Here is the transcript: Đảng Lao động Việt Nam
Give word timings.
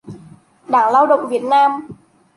Đảng 0.67 0.91
Lao 0.91 1.07
động 1.07 1.27
Việt 1.29 1.43
Nam 1.43 1.87